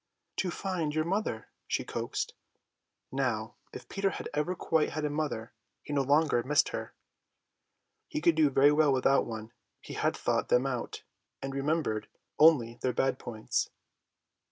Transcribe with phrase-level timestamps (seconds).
[0.37, 2.33] "To find your mother," she coaxed.
[3.11, 6.95] Now, if Peter had ever quite had a mother, he no longer missed her.
[8.07, 9.51] He could do very well without one.
[9.79, 11.03] He had thought them out,
[11.39, 12.07] and remembered
[12.39, 13.69] only their bad points.